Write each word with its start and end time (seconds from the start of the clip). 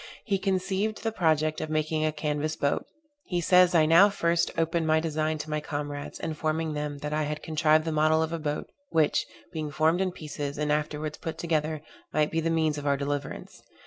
He 0.25 0.39
conceived 0.39 1.03
the 1.03 1.11
project 1.11 1.61
of 1.61 1.69
making 1.69 2.03
a 2.03 2.11
canvas 2.11 2.55
boat. 2.55 2.87
He 3.27 3.39
says 3.39 3.75
I 3.75 3.85
now 3.85 4.09
first 4.09 4.49
opened 4.57 4.87
my 4.87 4.99
design 4.99 5.37
to 5.37 5.49
my 5.51 5.59
comrades, 5.59 6.19
informing 6.19 6.73
them, 6.73 6.97
that 7.05 7.13
I 7.13 7.21
had 7.21 7.43
contrived 7.43 7.85
the 7.85 7.91
model 7.91 8.23
of 8.23 8.33
a 8.33 8.39
boat, 8.39 8.67
which, 8.89 9.27
being 9.53 9.69
formed 9.69 10.01
in 10.01 10.11
pieces, 10.11 10.57
and 10.57 10.71
afterwards 10.71 11.19
put 11.19 11.37
together, 11.37 11.83
might 12.11 12.31
be 12.31 12.39
the 12.39 12.49
means 12.49 12.79
of 12.79 12.87
our 12.87 12.97
deliverance. 12.97 13.61